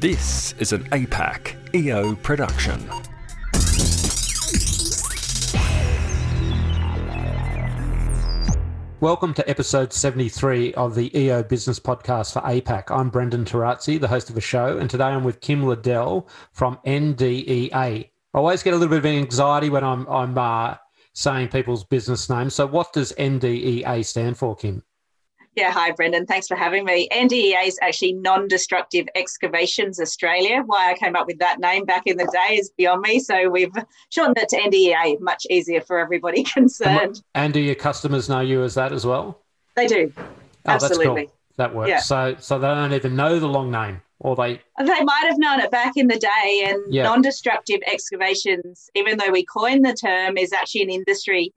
[0.00, 2.78] This is an APAC EO production.
[9.00, 12.96] Welcome to episode 73 of the EO Business Podcast for APAC.
[12.96, 16.78] I'm Brendan Tarazzi, the host of the show, and today I'm with Kim Liddell from
[16.86, 17.70] NDEA.
[17.72, 20.76] I always get a little bit of anxiety when I'm, I'm uh,
[21.14, 22.54] saying people's business names.
[22.54, 24.84] So, what does NDEA stand for, Kim?
[25.58, 26.24] Yeah, hi, Brendan.
[26.24, 27.08] Thanks for having me.
[27.10, 30.62] NDEA is actually Non Destructive Excavations Australia.
[30.64, 33.18] Why I came up with that name back in the day is beyond me.
[33.18, 33.72] So we've
[34.10, 37.24] shortened it to NDEA, much easier for everybody concerned.
[37.34, 39.40] And do your customers know you as that as well?
[39.74, 40.12] They do.
[40.16, 40.26] Oh,
[40.66, 41.24] Absolutely.
[41.26, 41.34] Cool.
[41.56, 41.88] That works.
[41.88, 41.98] Yeah.
[41.98, 44.62] So, so they don't even know the long name, or they.
[44.78, 47.02] They might have known it back in the day, and Yeah.
[47.02, 51.52] non destructive excavations, even though we coined the term, is actually an industry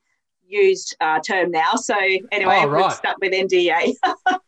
[0.51, 1.71] used uh, term now.
[1.75, 1.95] So,
[2.31, 2.83] anyway, Oh, right.
[2.83, 3.93] we've stuck with NDEA.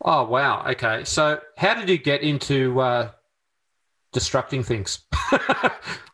[0.05, 0.65] Oh wow.
[0.71, 1.03] Okay.
[1.05, 3.09] So, how did you get into uh,
[4.13, 4.99] destructing things?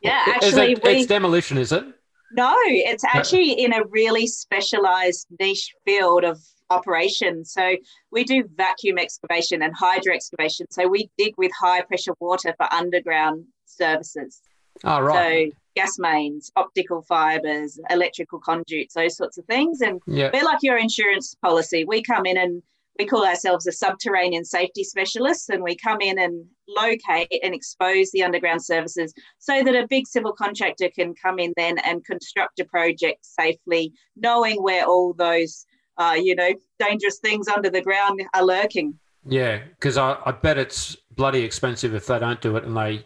[0.02, 1.84] Yeah, actually, it, we- it's demolition, is it?
[2.32, 7.44] No, it's actually in a really specialized niche field of operation.
[7.44, 7.76] So
[8.12, 10.68] we do vacuum excavation and hydro excavation.
[10.70, 14.42] So we dig with high pressure water for underground services.
[14.84, 15.52] Oh right.
[15.52, 19.82] So gas mains, optical fibers, electrical conduits, those sorts of things.
[19.82, 20.30] And yeah.
[20.34, 21.86] we're like your insurance policy.
[21.86, 22.62] We come in and
[22.98, 28.12] we call ourselves a subterranean safety specialist, and we come in and locate and expose
[28.12, 32.60] the underground services so that a big civil contractor can come in then and construct
[32.60, 35.66] a project safely, knowing where all those,
[35.98, 39.00] uh, you know, dangerous things under the ground are lurking.
[39.26, 43.06] Yeah, because I, I bet it's bloody expensive if they don't do it and they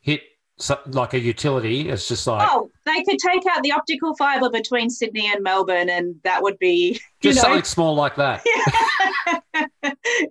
[0.00, 0.22] hit
[0.58, 1.88] so, like a utility.
[1.88, 5.90] It's just like Oh, they could take out the optical fiber between Sydney and Melbourne,
[5.90, 8.44] and that would be, just know, something small like that.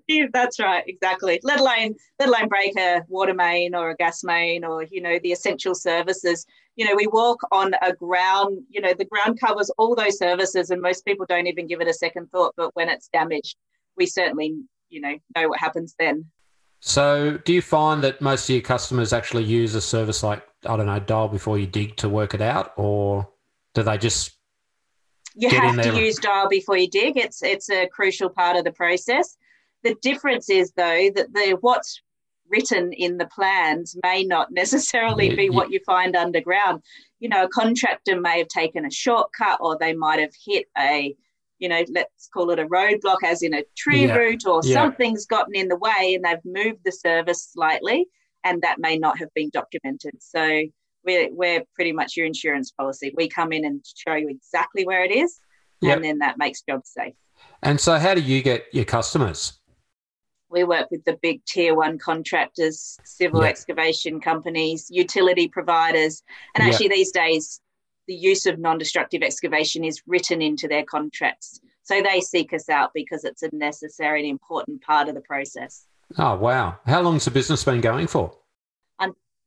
[0.07, 1.39] Yeah, that's right, exactly.
[1.43, 5.19] Let alone let alone break a water main or a gas main or you know
[5.21, 6.45] the essential services.
[6.75, 8.59] You know, we walk on a ground.
[8.69, 11.87] You know, the ground covers all those services, and most people don't even give it
[11.87, 12.53] a second thought.
[12.55, 13.55] But when it's damaged,
[13.97, 14.55] we certainly
[14.89, 16.25] you know know what happens then.
[16.87, 20.77] So, do you find that most of your customers actually use a service like I
[20.77, 23.27] don't know, dial before you dig to work it out, or
[23.73, 24.37] do they just
[25.33, 27.17] You have to use dial before you dig.
[27.17, 29.35] It's it's a crucial part of the process.
[29.81, 32.01] The difference is though that the what's
[32.47, 35.49] written in the plans may not necessarily Yeah, be yeah.
[35.49, 36.83] what you find underground.
[37.19, 41.15] You know, a contractor may have taken a shortcut or they might have hit a,
[41.59, 44.73] you know, let's call it a roadblock as in a tree Yeah, route or yeah.
[44.73, 48.07] something's gotten in the way and they've moved the service slightly
[48.43, 50.15] and that may not have been documented.
[50.19, 50.63] So
[51.05, 53.13] we're, we're pretty much your insurance policy.
[53.15, 55.39] We come in and show you exactly where it is,
[55.81, 55.95] Yep.
[55.97, 57.13] and then that makes jobs safe.
[57.61, 59.59] And so, how do you get your customers?
[60.49, 63.49] We work with the big tier one contractors, civil Yeah.
[63.49, 66.23] excavation companies, utility providers,
[66.55, 67.59] and actually these days,
[68.07, 71.59] the use of non-destructive excavation is written into their contracts.
[71.83, 75.85] So they seek us out because it's a necessary and important part of the process.
[76.17, 76.77] Oh wow!
[76.85, 78.31] How long's the business been going for?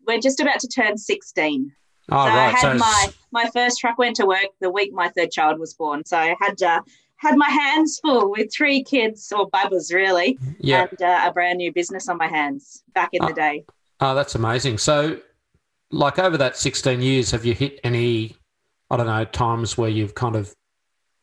[0.07, 1.71] We're just about to turn 16.
[2.11, 5.09] Oh so I had so my my first truck went to work the week my
[5.11, 6.03] third child was born.
[6.07, 6.81] So I had uh,
[7.17, 10.87] had my hands full with three kids or bubbas really, yeah.
[10.91, 13.29] and uh, a brand new business on my hands back in Ah.
[13.29, 13.65] the day.
[14.01, 14.79] Oh, that's amazing.
[14.79, 15.21] So,
[15.91, 18.37] like over that 16 years, have you hit any,
[18.91, 20.55] I don't know, times where you've kind of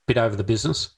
[0.07, 0.91] bit over the business?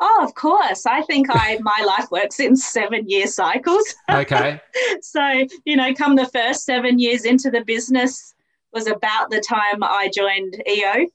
[0.00, 0.84] Oh, of course.
[0.84, 3.94] I think I my life works in seven year cycles.
[4.10, 4.60] Okay.
[5.00, 8.34] so you know, come the first seven years into the business
[8.72, 11.06] was about the time I joined EO,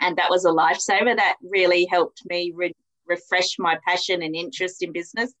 [0.00, 1.16] and that was a lifesaver.
[1.16, 5.34] That really helped me re- refresh my passion and interest in business.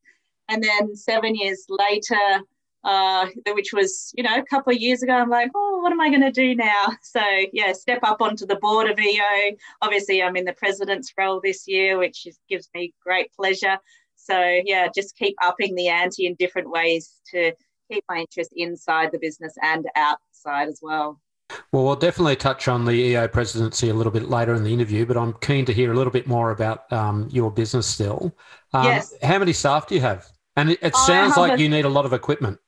[0.48, 2.40] And then seven years later,
[2.84, 6.00] uh, which was you know a couple of years ago, I'm like, oh, what am
[6.00, 6.84] I going to do now?
[7.02, 7.20] So
[7.52, 9.56] yeah, step up onto the board of EO.
[9.82, 13.76] Obviously, I'm in the president's role this year, which is, gives me great pleasure.
[14.16, 17.52] So yeah, just keep upping the ante in different ways to
[17.90, 21.20] keep my interest inside the business and outside as well.
[21.70, 25.04] Well, we'll definitely touch on the EO presidency a little bit later in the interview,
[25.04, 28.34] but I'm keen to hear a little bit more about um, your business still.
[28.72, 29.14] Um, Yes.
[29.22, 30.26] How many staff do you have?
[30.56, 32.58] And it, it sounds like a- you need a lot of equipment.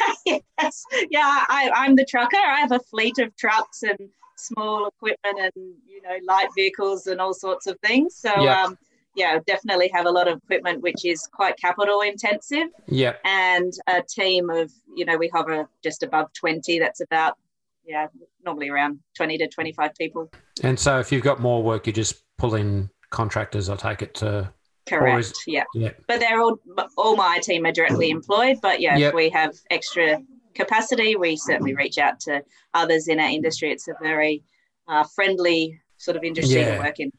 [0.26, 2.36] yes, yeah, I, I'm the trucker.
[2.36, 3.98] I have a fleet of trucks and
[4.36, 8.16] small equipment and you know light vehicles and all sorts of things.
[8.16, 8.64] So Yeah.
[8.64, 8.78] um,
[9.14, 13.14] yeah, definitely have a lot of equipment which is quite capital intensive, Yeah.
[13.24, 16.78] and a team of you know we hover just above twenty.
[16.78, 17.36] That's about
[17.84, 18.06] yeah,
[18.44, 20.30] normally around twenty to twenty five people.
[20.62, 24.14] And so if you've got more work, you just pull in contractors, I take it
[24.16, 24.52] to.
[24.86, 25.20] Correct.
[25.20, 25.64] is- yeah.
[25.74, 25.90] Yeah.
[26.08, 26.58] But they're all
[26.96, 28.58] all my team are directly employed.
[28.62, 29.08] But yeah, Yep.
[29.08, 30.18] if we have extra
[30.54, 32.42] capacity, we certainly reach out to
[32.74, 33.70] others in our industry.
[33.70, 34.42] It's a very
[34.88, 36.76] uh, friendly sort of industry yeah.
[36.76, 37.12] to work in.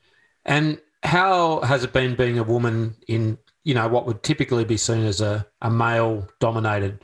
[0.45, 4.77] And how has it been being a woman in, you know, what would typically be
[4.77, 7.03] seen as a, a male dominated,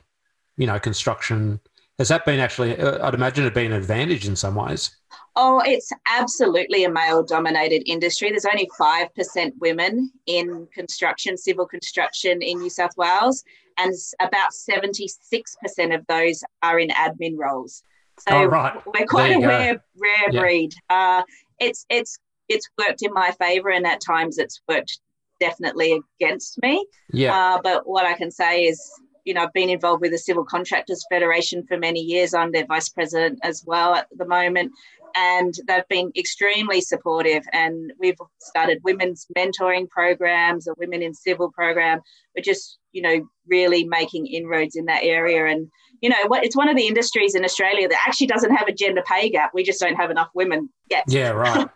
[0.57, 1.59] you know, construction?
[1.97, 4.95] Has that been actually, uh, I'd imagine it been an advantage in some ways?
[5.41, 8.29] Oh, it's absolutely a male dominated industry.
[8.29, 13.45] There's only 5% women in construction, civil construction in New South Wales,
[13.77, 17.83] and about 76% of those are in admin roles.
[18.27, 18.81] So oh, right.
[18.85, 20.41] we're quite a rare, rare yeah.
[20.41, 20.73] breed.
[20.89, 21.23] Uh,
[21.57, 22.19] it's it's
[22.49, 24.99] it's worked in my favor, and at times it's worked
[25.39, 26.85] definitely against me.
[27.13, 27.33] Yeah.
[27.33, 28.81] Uh, but what I can say is,
[29.23, 32.33] you know, I've been involved with the Civil Contractors Federation for many years.
[32.33, 34.73] I'm their vice president as well at the moment,
[35.15, 37.43] and they've been extremely supportive.
[37.53, 42.01] And we've started women's mentoring programs, a women in civil program.
[42.35, 45.69] We're just, you know, really making inroads in that area and
[46.01, 49.03] you know, it's one of the industries in Australia that actually doesn't have a gender
[49.05, 49.51] pay gap.
[49.53, 51.03] We just don't have enough women yet.
[51.07, 51.67] Yeah, right.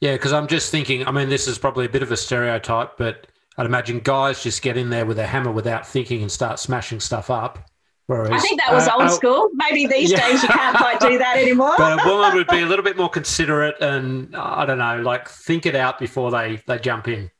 [0.00, 2.96] yeah, because I'm just thinking, I mean, this is probably a bit of a stereotype,
[2.96, 3.26] but
[3.58, 7.00] I'd imagine guys just get in there with a hammer without thinking and start smashing
[7.00, 7.69] stuff up.
[8.10, 9.50] Whereas, I think that was uh, old uh, school.
[9.54, 10.26] Maybe these yeah.
[10.26, 11.74] days you can't quite do that anymore.
[11.78, 15.28] but a woman would be a little bit more considerate and I don't know, like
[15.28, 17.30] think it out before they they jump in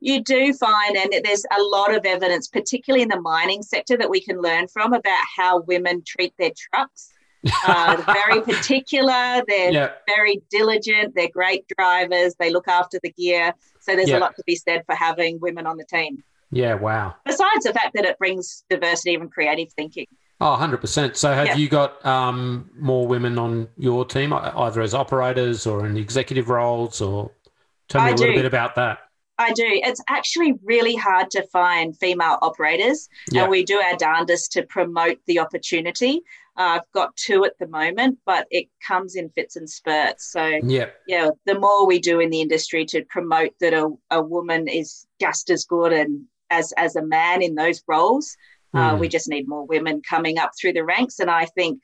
[0.00, 4.08] you do find, and there's a lot of evidence, particularly in the mining sector, that
[4.08, 7.10] we can learn from about how women treat their trucks.
[7.66, 9.42] uh, very particular.
[9.48, 10.02] They're yep.
[10.06, 11.14] very diligent.
[11.14, 12.34] They're great drivers.
[12.38, 13.52] They look after the gear.
[13.80, 14.18] So there's yep.
[14.18, 16.22] a lot to be said for having women on the team.
[16.54, 17.16] Yeah, wow.
[17.24, 20.06] Besides the fact that it brings diversity and creative thinking.
[20.40, 21.16] Oh, 100%.
[21.16, 25.96] So have you got um, more women on your team, either as operators or in
[25.96, 27.00] executive roles?
[27.00, 27.30] Or
[27.88, 28.38] tell me I a little do.
[28.38, 28.98] bit about that.
[29.38, 29.64] I do.
[29.66, 33.42] It's actually really hard to find female operators, yeah.
[33.42, 36.20] and we do our darndest to promote the opportunity.
[36.56, 40.30] Uh, I've got two at the moment, but it comes in fits and spurts.
[40.30, 44.22] So, yeah, yeah, the more we do in the industry to promote that a, a
[44.22, 46.26] woman is just as good and
[46.58, 48.36] as as a man in those roles,
[48.74, 48.80] mm.
[48.80, 49.00] uh, hmm.
[49.00, 51.18] we just need more women coming up through the ranks.
[51.18, 51.80] And I think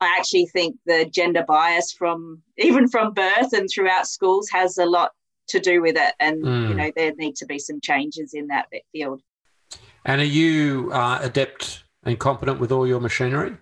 [0.00, 4.86] I actually think the gender bias from even from birth and throughout schools has a
[4.86, 5.12] lot
[5.48, 6.14] to do with it.
[6.20, 6.68] And, mm.
[6.68, 9.22] you know, there need to be some changes in that field.
[10.04, 13.56] And are you uh, adept and competent with all your machinery?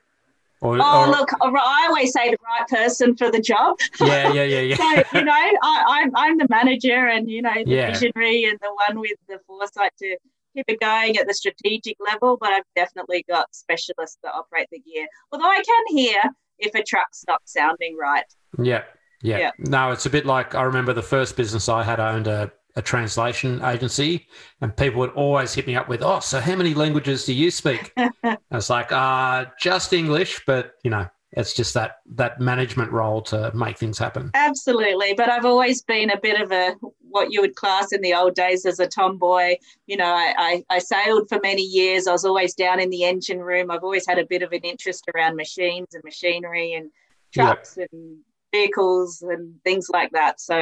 [0.60, 1.08] Or, oh, or...
[1.08, 3.76] look, I always say the right person for the job.
[4.00, 4.76] Yeah, yeah, yeah, yeah.
[4.76, 7.90] so, you know, I, am I'm, I'm the manager and, you know, the yeah.
[7.90, 10.16] visionary and the one with the foresight to
[10.54, 14.80] keep it going at the strategic level, but I've definitely got specialists that operate the
[14.80, 15.06] gear.
[15.32, 16.20] Although I can hear
[16.58, 18.24] if a truck's not sounding right.
[18.62, 18.84] Yeah.
[19.22, 19.38] Yeah.
[19.38, 19.50] yeah.
[19.58, 22.82] No, it's a bit like I remember the first business I had owned a, a
[22.82, 24.26] translation agency,
[24.60, 27.50] and people would always hit me up with, "Oh, so how many languages do you
[27.50, 32.92] speak?" I was like, "Uh, just English," but you know, it's just that that management
[32.92, 34.30] role to make things happen.
[34.34, 36.74] Absolutely, but I've always been a bit of a
[37.14, 39.54] what you would class in the old days as a tomboy.
[39.86, 42.08] You know, I, I, I sailed for many years.
[42.08, 43.70] I was always down in the engine room.
[43.70, 46.90] I've always had a bit of an interest around machines and machinery and
[47.32, 48.18] trucks and
[48.52, 50.40] vehicles and things like that.
[50.40, 50.58] So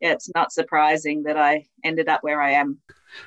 [0.00, 2.78] yeah, it's not surprising that I ended up where I am.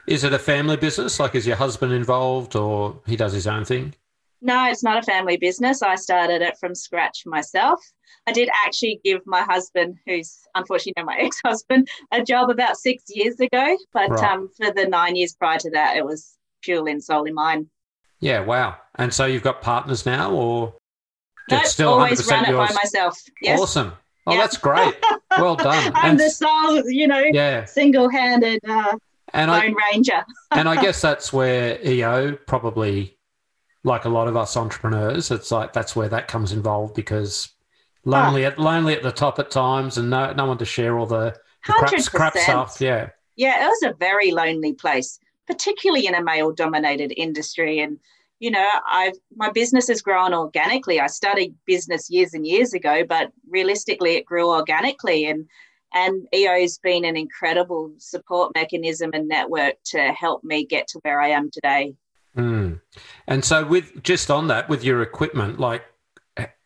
[0.07, 1.19] Is it a family business?
[1.19, 3.93] Like, is your husband involved or he does his own thing?
[4.41, 5.81] No, it's not a family business.
[5.81, 7.81] I started it from scratch myself.
[8.27, 13.03] I did actually give my husband, who's unfortunately my ex husband, a job about six
[13.09, 13.77] years ago.
[13.93, 14.31] But right.
[14.31, 17.69] um, for the nine years prior to that, it was purely and solely mine.
[18.19, 18.77] Yeah, wow.
[18.95, 20.73] And so you've got partners now, or
[21.51, 22.69] no, still always run it yours.
[22.69, 23.19] by myself.
[23.41, 23.59] Yes.
[23.59, 23.93] Awesome.
[24.27, 24.41] Oh, yep.
[24.41, 24.95] that's great.
[25.37, 25.91] Well done.
[25.95, 27.65] I'm and, the sole, you know, yeah.
[27.65, 28.95] single-handed uh,
[29.33, 30.23] and Lone I, Ranger.
[30.51, 33.14] and I guess that's where EO probably,
[33.85, 37.49] like a lot of us entrepreneurs, it's like that's where that comes involved because
[38.05, 38.09] ah.
[38.09, 41.05] lonely at lonely at the top at times, and no no one to share all
[41.05, 41.35] the,
[41.67, 42.81] the crap, crap stuff.
[42.81, 43.09] Yeah.
[43.37, 47.99] Yeah, it was a very lonely place, particularly in a male-dominated industry, and
[48.39, 50.99] you know, I've my business has grown organically.
[50.99, 55.47] I started business years and years ago, but realistically, it grew organically, and
[55.93, 61.21] and EO's been an incredible support mechanism and network to help me get to where
[61.21, 61.95] I am today.
[62.35, 62.81] Mm.
[63.27, 65.83] And so, with just on that, with your equipment, like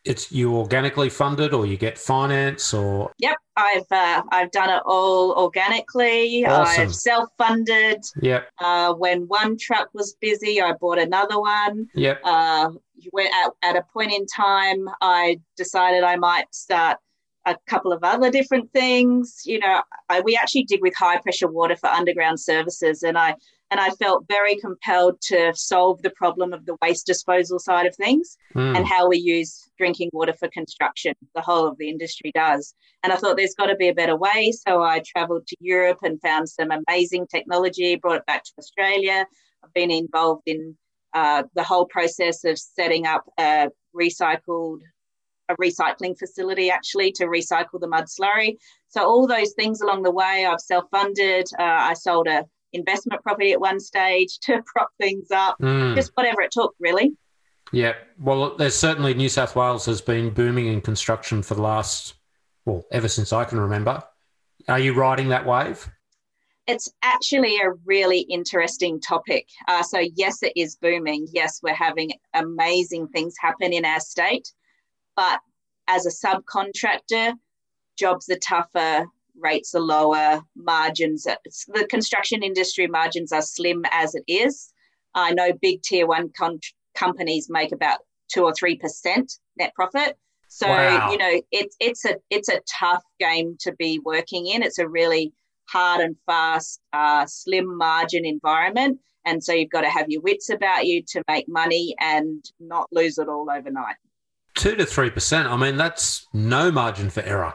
[0.06, 3.12] it's you organically funded or you get finance or?
[3.20, 6.46] Yep i've uh, i've done it all organically.
[6.46, 6.82] Awesome.
[6.82, 8.04] i've self-funded.
[8.22, 8.50] Yep.
[8.60, 11.88] Uh, when one truck was busy i bought another one.
[11.96, 12.22] Yep.
[12.24, 12.72] Uh,
[13.18, 16.98] at, at a point in time i decided i might start
[17.46, 19.42] a couple of other different things.
[19.46, 23.36] You know I, we actually did with high pressure water for underground services and i
[23.72, 27.96] and I felt very compelled to solve the problem of the waste disposal side of
[27.96, 28.78] things Mm.
[28.78, 31.14] and how we use drinking water for construction.
[31.36, 32.74] The whole of the industry does.
[33.04, 34.52] And I thought there's got to be a better way.
[34.68, 39.26] So I traveled to Europe and found some amazing technology, brought it back to Australia.
[39.64, 40.76] I've been involved in
[41.14, 44.80] uh, the whole process of setting up a recycled
[45.50, 48.58] a recycling facility actually to recycle the mud slurry.
[48.90, 51.48] So all those things along the way, I've self-funded.
[51.58, 55.96] Uh, I sold a investment property at one stage to prop things up, Mm.
[55.96, 57.12] just whatever it took, really.
[57.72, 57.94] Yeah.
[58.20, 62.16] Well, there's certainly New South Wales has been booming in construction for the last,
[62.66, 64.04] well, ever since I can remember.
[64.68, 65.90] Are you riding that wave?
[66.68, 69.48] It's actually a really interesting topic.
[69.68, 71.28] Uh, so, yes, it is booming.
[71.32, 74.52] Yes, we're having amazing things happen in our state.
[75.16, 75.40] But
[75.88, 77.34] as a subcontractor,
[77.98, 79.06] jobs are tougher,
[79.42, 81.38] rates are lower, margins, are,
[81.70, 84.72] the construction industry margins are slim as it is.
[85.16, 86.60] I know big tier one con-
[86.96, 88.00] companies make about
[88.32, 90.18] two or three percent net profit.
[90.48, 91.12] So Wow.
[91.12, 94.64] you know it's it's a it's a tough game to be working in.
[94.64, 95.34] It's a really
[95.70, 100.50] hard and fast, uh, slim margin environment, and so you've got to have your wits
[100.50, 103.96] about you to make money and not lose it all overnight.
[104.56, 105.48] Two to three percent.
[105.48, 107.54] I mean, that's no margin for error.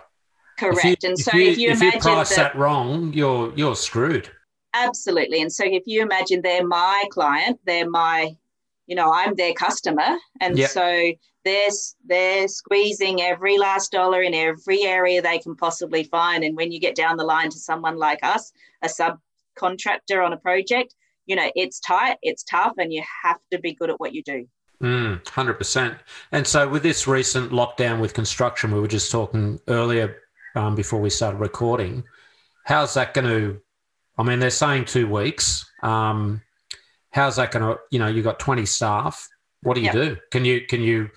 [0.58, 1.02] Correct.
[1.02, 3.52] You, and if so you, if you if you imagine price that, that wrong, you're
[3.56, 4.30] you're screwed.
[4.75, 8.37] absolutely, and so if you imagine they're my client, they're my,
[8.87, 10.70] you know, I'm their customer, and Yep.
[10.70, 11.12] so
[11.44, 11.70] they're
[12.06, 16.44] they're squeezing every last dollar in every area they can possibly find.
[16.44, 20.37] And when you get down the line to someone like us, a subcontractor on a
[20.38, 20.94] project,
[21.26, 24.23] you know, it's tight, it's tough, and you have to be good at what you
[24.23, 24.46] do.
[24.82, 25.96] Mm, Hundred percent.
[26.32, 30.16] And so, with this recent lockdown with construction, we were just talking earlier
[30.54, 32.04] um, before we started recording.
[32.64, 33.61] How's that going to?
[34.16, 35.68] I mean, they're saying two weeks.
[35.82, 36.42] Um,
[37.11, 37.80] how's that going to?
[37.90, 39.28] You know, you've got twenty staff.
[39.62, 39.94] What do you Yep.
[39.94, 40.16] do?
[40.30, 41.11] Can you can you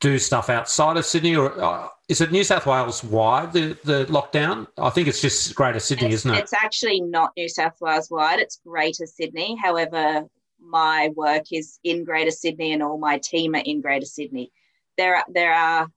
[0.00, 4.04] do stuff outside of Sydney, or uh, is it New South Wales wide the the
[4.06, 4.66] lockdown?
[4.76, 6.38] I think it's just Greater Sydney, it's, isn't it?
[6.40, 9.56] It's actually not New South Wales wide, it's Greater Sydney.
[9.56, 10.24] However,
[10.60, 14.52] my work is in Greater Sydney and all my team are in Greater Sydney.
[14.98, 15.88] There are, there are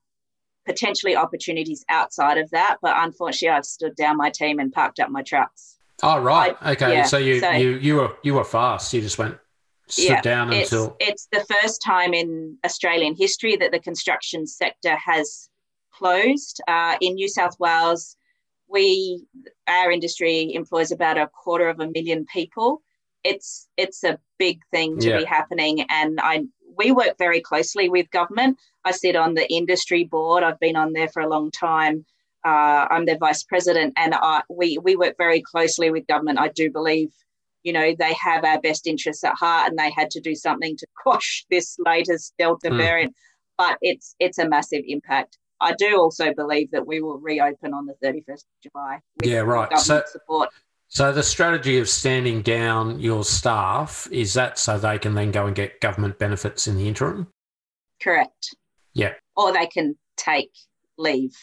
[0.70, 5.10] potentially opportunities outside of that, but unfortunately, I've stood down my team and parked up
[5.10, 5.78] my trucks.
[6.04, 6.94] Oh right, okay.
[6.94, 8.94] yeah, so you so- you you were you were fast.
[8.94, 9.36] You just went
[9.88, 12.30] stood Yeah, down It's, until it's the first time in
[12.64, 15.50] Australian history that the construction sector has
[15.92, 16.62] closed.
[16.68, 18.16] Uh, in New South Wales,
[18.68, 19.24] we
[19.68, 22.82] our industry employs about a quarter of a million people.
[23.24, 25.18] It's it's a big thing to Yeah.
[25.18, 26.44] be happening, and I
[26.80, 28.58] we work very closely with government.
[28.86, 30.44] I sit on the industry board.
[30.44, 32.06] I've been on there for a long time.
[32.46, 36.40] Uh, I'm their vice president, and I, we we work very closely with government.
[36.40, 37.10] I do believe,
[37.64, 40.78] you know, they have our best interests at heart, and they had to do something
[40.78, 42.78] to quash this latest Delta Mm.
[42.78, 43.16] variant.
[43.58, 45.38] But it's it's a massive impact.
[45.60, 49.00] I do also believe that we will reopen on the 31st of July.
[49.22, 49.78] Yeah, right.
[49.78, 50.50] So- support.
[50.92, 55.46] So the strategy of standing down your staff is that so they can then go
[55.46, 57.28] and get government benefits in the interim,
[58.02, 58.56] Correct.
[58.94, 59.14] Yeah.
[59.36, 60.52] Or they can take
[60.98, 61.36] leave,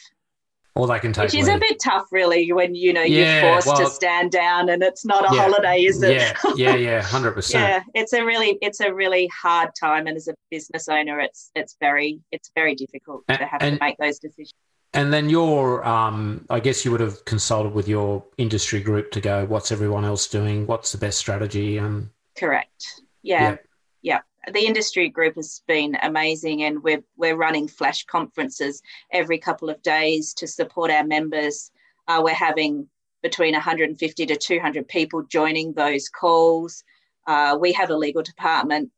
[0.75, 3.53] or they can take which is a bit tough, really, when you know Yeah, you're
[3.53, 5.43] forced well- to stand down and it's not a Yeah.
[5.43, 6.17] holiday, is it?
[6.17, 7.62] Yeah, yeah, yeah, hundred percent.
[7.69, 11.50] yeah it's a really it's a really hard time and as a business owner it's
[11.55, 14.55] it's very it's very difficult A- to have and- to make those decisions
[14.97, 19.21] And then your, um, I guess you would have consulted with your industry group to
[19.21, 20.67] go, what's everyone else doing?
[20.67, 21.79] What's the best strategy?
[21.79, 23.03] Um, correct.
[23.23, 23.57] Yeah.
[24.03, 24.21] Yeah,
[24.53, 28.81] the industry group has been amazing and we're we're running flash conferences
[29.12, 31.71] every couple of days to support our members.
[32.07, 32.88] Uh, we're having
[33.23, 36.85] between 150 to 200 people joining those calls.
[37.26, 38.91] Uh, we have a legal department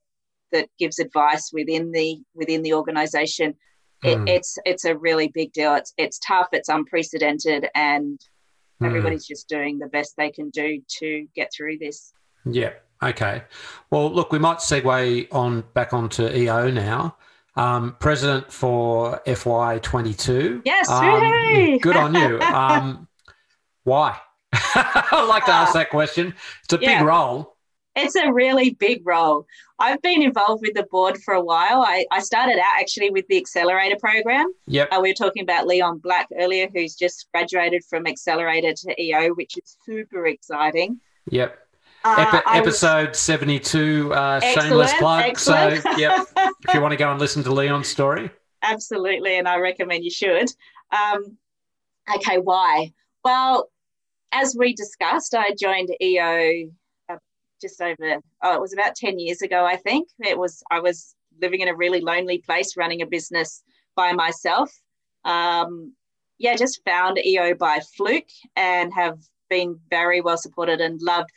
[0.53, 3.55] that gives advice within the within the organization
[4.05, 4.29] it, Hmm.
[4.29, 5.75] it's it's a really big deal.
[5.75, 6.49] It's it's tough.
[6.53, 8.21] It's unprecedented, and
[8.79, 8.87] hmm.
[8.87, 12.13] everybody's just doing the best they can do to get through this.
[12.45, 12.73] Yeah.
[13.03, 13.43] Okay.
[13.91, 17.17] Well, look, we might segue on back onto EO now.
[17.55, 20.63] Um, president for FY22.
[20.65, 22.39] Yes, Um, good on you.
[22.43, 23.09] Um,
[23.85, 24.19] why?
[24.53, 26.35] I like to ask that question.
[26.65, 26.99] It's a Yeah.
[26.99, 27.57] big role.
[27.99, 29.47] It's a really big role.
[29.79, 31.83] I've been involved with the board for a while.
[31.83, 34.53] I, I started out actually with the Accelerator program.
[34.67, 34.89] Yep.
[34.93, 39.35] Uh, we were talking about Leon Black earlier, who's just graduated from Accelerator to EO,
[39.35, 41.01] which is super exciting.
[41.31, 41.59] Yep.
[42.05, 45.25] Uh, Epi- I was- episode 72, uh, shameless plug.
[45.25, 45.83] excellent.
[45.83, 46.27] So, yep.
[46.37, 48.31] if you want to go and listen to Leon's story.
[48.63, 50.49] Absolutely, and I recommend you should.
[50.93, 51.37] Um,
[52.17, 52.93] okay, why?
[53.25, 53.71] Well,
[54.33, 56.71] as we discussed, I joined EO
[57.61, 60.09] just over oh it was about 10 years ago i think.
[60.21, 63.63] It was i was living in a really lonely place running a business
[63.97, 64.73] by myself.
[65.25, 65.95] Um,
[66.39, 69.19] yeah just found eo by fluke and have
[69.51, 71.31] been very well supported and loved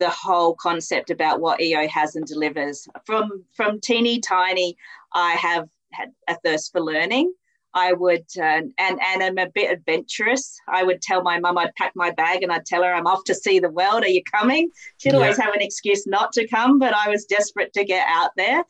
[0.00, 2.86] the whole concept about what eo has and delivers.
[3.04, 4.76] From from teeny tiny
[5.12, 7.32] i have had a thirst for learning
[7.74, 10.56] I would, uh, and and I'm a bit adventurous.
[10.68, 13.24] I would tell my mum I'd pack my bag and I'd tell her I'm off
[13.24, 14.04] to see the world.
[14.04, 14.70] Are you coming?
[14.98, 15.18] She'd yeah.
[15.18, 18.62] always have an excuse not to come, but I was desperate to get out there.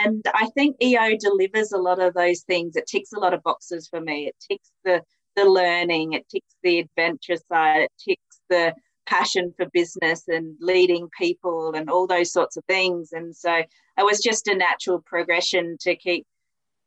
[0.00, 2.74] And I think EO delivers a lot of those things.
[2.74, 4.26] It ticks a lot of boxes for me.
[4.26, 5.02] It ticks the
[5.36, 6.14] the learning.
[6.14, 7.82] It ticks the adventure side.
[7.82, 8.74] It ticks the
[9.06, 13.12] passion for business and leading people and all those sorts of things.
[13.12, 16.26] And so it was just a natural progression to keep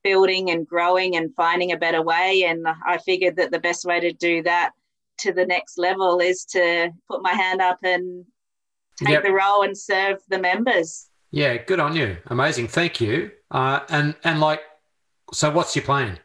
[0.03, 2.45] building and growing and finding a better way.
[2.47, 4.71] And I figured that the best way to do that
[5.19, 8.25] to the next level is to put my hand up and
[8.97, 9.23] take yep.
[9.23, 11.09] the role and serve the members.
[11.31, 12.17] Yeah, good on you.
[12.27, 12.67] Amazing.
[12.67, 13.31] Thank you.
[13.49, 14.61] Uh, and and like,
[15.33, 16.19] so what's your plan?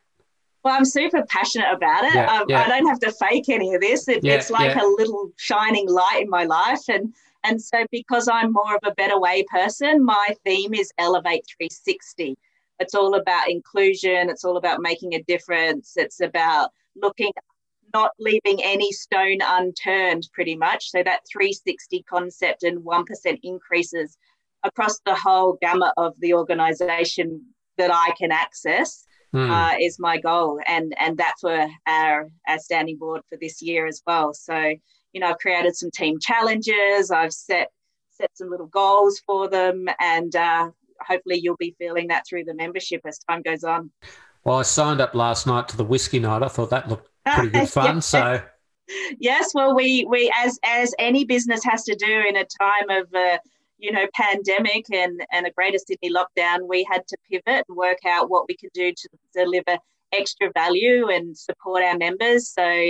[0.64, 2.14] Well, I'm super passionate about it.
[2.14, 2.62] Yeah, um, yeah.
[2.62, 4.08] I don't have to fake any of this.
[4.08, 7.14] It, yeah, it's like a little shining light in my life, and
[7.44, 12.36] and so because I'm more of a better way person, my theme is Elevate 360
[12.78, 14.28] it's all about inclusion.
[14.30, 15.94] It's all about making a difference.
[15.96, 17.32] It's about looking
[17.94, 20.90] not leaving any stone unturned pretty much.
[20.90, 24.18] So that 360 concept and 1% increases
[24.64, 27.44] across the whole gamut of the organization
[27.78, 29.50] that i can access mm.
[29.50, 30.60] uh, is my goal.
[30.66, 34.34] And and that's for our, our standing board for this year as well.
[34.34, 34.74] So
[35.12, 37.10] you know i've created some team challenges.
[37.10, 37.68] I've set
[38.10, 39.86] set some little goals for them.
[40.00, 43.90] And uh, hopefully you'll be feeling that through the membership as time goes on.
[44.44, 46.42] Well, I signed up last night to the whiskey night.
[46.42, 48.00] I thought that looked pretty good fun.
[48.00, 48.40] So
[49.18, 53.12] yes, well, we we as as any business has to do in a time of
[53.14, 53.38] uh,
[53.78, 57.98] you know pandemic and and a Greater Sydney lockdown, we had to pivot and work
[58.06, 59.78] out what we could do to deliver
[60.12, 62.48] extra value and support our members.
[62.48, 62.84] So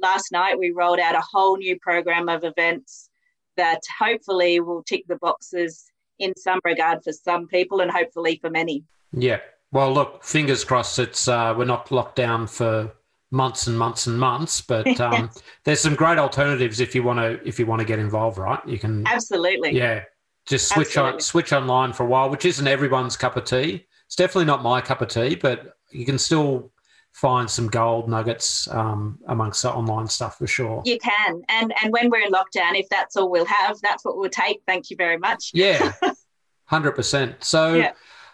[0.00, 3.10] last night we rolled out a whole new program of events
[3.56, 5.89] that hopefully will tick the boxes
[6.20, 8.84] in some regard for some people and hopefully for many.
[9.12, 9.40] Yeah.
[9.72, 10.98] Well, look, fingers crossed.
[10.98, 12.92] It's uh, we're not locked down for
[13.30, 15.30] months and months and months, but um,
[15.64, 18.38] there's some great alternatives if you want to if you want to get involved.
[18.38, 18.60] Right?
[18.66, 19.76] You can absolutely.
[19.76, 20.04] Yeah.
[20.46, 21.14] Just switch absolutely.
[21.14, 23.86] on switch online for a while, which isn't everyone's cup of tea.
[24.06, 26.72] It's definitely not my cup of tea, but you can still
[27.12, 30.82] find some gold nuggets um, amongst the online stuff for sure.
[30.84, 34.16] You can, and and when we're in lockdown, if that's all we'll have, that's what
[34.16, 34.62] we'll take.
[34.66, 35.50] Thank you very much.
[35.52, 35.92] Yeah,
[36.64, 37.42] hundred percent.
[37.42, 37.92] So, yeah.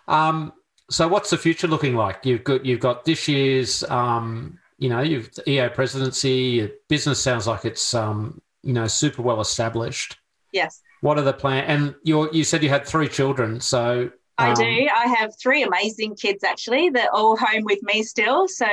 [0.09, 0.53] um,
[0.91, 2.25] so what's the future looking like?
[2.25, 6.31] You've got you've got this year's, um, you know, you've EO presidency.
[6.31, 10.17] Your business sounds like it's, um, you know, super well established.
[10.53, 10.81] Yes.
[11.01, 11.65] What are the plan?
[11.65, 14.89] And you you said you had three children, so I um, do.
[14.95, 16.91] I have three amazing kids actually.
[16.91, 18.49] They're all home with me still.
[18.49, 18.69] So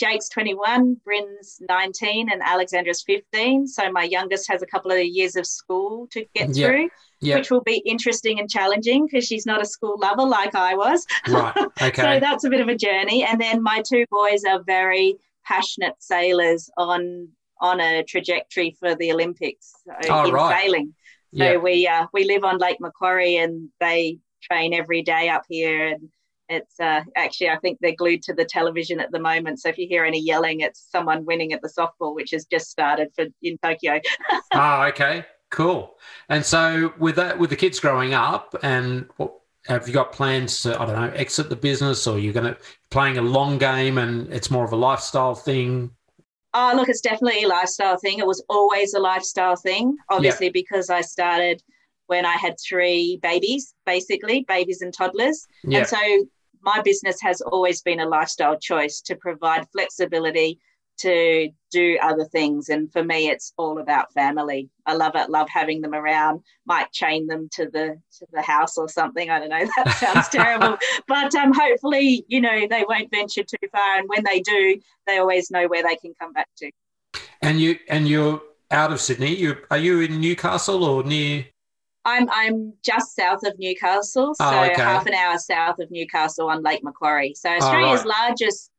[0.00, 3.66] Jake's 21, Bryn's 19, and Alexandra's 15.
[3.66, 6.70] So my youngest has a couple of years of school to get yep.
[6.70, 6.88] through,
[7.20, 7.38] yep.
[7.38, 11.06] which will be interesting and challenging because she's not a school lover like I was.
[11.28, 11.54] Right.
[11.82, 12.02] Okay.
[12.02, 13.24] so that's a bit of a journey.
[13.24, 17.28] And then my two boys are very passionate sailors on
[17.60, 19.74] on a trajectory for the Olympics
[20.08, 20.62] oh, in right.
[20.62, 20.94] sailing.
[21.36, 21.62] So yep.
[21.62, 25.88] we uh, we live on Lake Macquarie, and they train every day up here.
[25.88, 26.10] And
[26.50, 29.60] it's uh, actually i think they're glued to the television at the moment.
[29.60, 32.68] So if you hear any yelling it's someone winning at the softball which has just
[32.68, 34.00] started for in tokyo.
[34.52, 35.24] Oh okay.
[35.50, 35.96] Cool.
[36.28, 39.34] And so with that with the kids growing up and what
[39.66, 42.56] have you got plans to i don't know exit the business or you're going to
[42.90, 45.90] playing a long game and it's more of a lifestyle thing?
[46.52, 48.18] Oh look it's definitely a lifestyle thing.
[48.18, 50.52] It was always a lifestyle thing obviously yeah.
[50.52, 51.62] because i started
[52.10, 55.46] when I had three babies, basically, babies and toddlers.
[55.62, 55.78] Yeah.
[55.78, 56.26] And so
[56.60, 60.58] my business has always been a lifestyle choice to provide flexibility
[61.02, 62.68] to do other things.
[62.68, 64.70] And for me, it's all about family.
[64.86, 68.76] I love it, love having them around, might chain them to the to the house
[68.76, 69.30] or something.
[69.30, 70.78] I don't know, that sounds terrible.
[71.06, 73.98] But um, hopefully, you know, they won't venture too far.
[73.98, 76.72] And when they do, they always know where they can come back to.
[77.40, 78.42] And you and you're
[78.72, 79.36] out of Sydney.
[79.36, 81.46] You are you in Newcastle or near
[82.04, 84.80] I'm I'm just south of Newcastle, so oh, okay.
[84.80, 87.34] half an hour south of Newcastle on Lake Macquarie.
[87.34, 88.28] So Australia's oh, right.
[88.28, 88.70] largest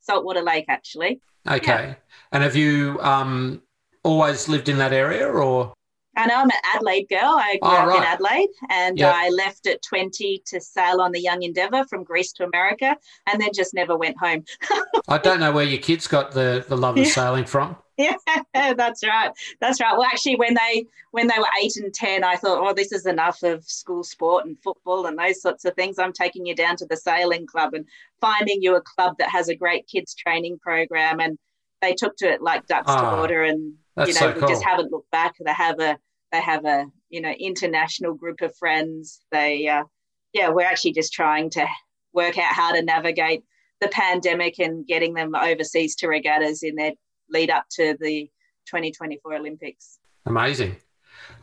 [0.00, 1.20] saltwater lake, actually.
[1.48, 1.88] Okay.
[1.88, 1.94] Yeah.
[2.32, 3.62] And have you um,
[4.02, 5.74] always lived in that area, or?
[6.16, 7.20] I know I'm an Adelaide girl.
[7.36, 7.96] I grew oh, up right.
[7.98, 9.14] in Adelaide, and yep.
[9.14, 13.40] I left at 20 to sail on the Young Endeavour from Greece to America, and
[13.40, 14.44] then just never went home.
[15.08, 17.12] I don't know where your kids got the the love of yeah.
[17.12, 17.76] sailing from.
[17.98, 18.16] yeah,
[18.54, 19.30] that's right.
[19.60, 19.92] That's right.
[19.92, 23.04] Well, actually, when they when they were eight and ten, I thought, oh, this is
[23.04, 25.98] enough of school sport and football and those sorts of things.
[25.98, 27.84] I'm taking you down to the sailing club and
[28.20, 31.20] finding you a club that has a great kids training program.
[31.20, 31.38] And
[31.82, 34.42] they took to it like ducks to ah, water, and you know, so cool.
[34.42, 35.34] we just haven't looked back.
[35.38, 35.98] They have a
[36.30, 39.20] they have a you know international group of friends.
[39.30, 39.84] They uh,
[40.32, 41.66] yeah, we're actually just trying to
[42.14, 43.44] work out how to navigate
[43.82, 46.92] the pandemic and getting them overseas to regattas in their
[47.32, 48.30] lead up to the
[48.66, 49.98] 2024 Olympics.
[50.26, 50.76] Amazing.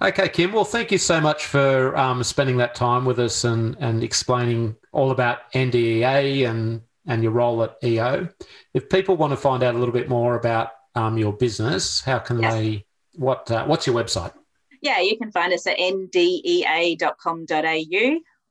[0.01, 0.51] Okay, Kim.
[0.53, 4.75] Well, thank you so much for um, spending that time with us and, and explaining
[4.91, 8.29] all about NDEA and, and your role at EO.
[8.73, 12.19] If people want to find out a little bit more about um, your business, how
[12.19, 12.85] can they?
[13.15, 14.33] What uh, What's your website?
[14.81, 16.99] Yeah, you can find us at ndea.com.au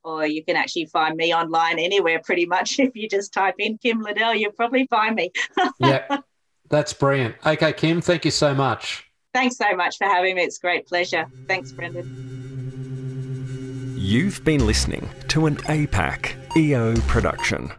[0.05, 2.79] or you can actually find me online anywhere pretty much.
[2.89, 5.31] If you just type in Kim Liddell, you'll probably find me.
[5.79, 6.19] yeah,
[6.69, 7.35] that's brilliant.
[7.45, 9.05] Okay, Kim, thank you so much.
[9.35, 10.43] Thanks so much for having me.
[10.43, 11.27] It's a great pleasure.
[11.47, 12.07] Thanks, Brendan.
[13.97, 17.71] You've been listening to an APAC EO production.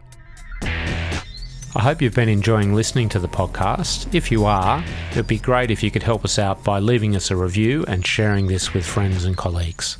[0.62, 4.12] I hope you've been enjoying listening to the podcast.
[4.14, 7.14] If you are, it would be great if you could help us out by leaving
[7.14, 9.96] us a review and sharing this with friends and colleagues.